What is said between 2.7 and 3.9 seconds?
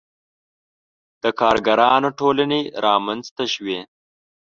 رامنځته شوې.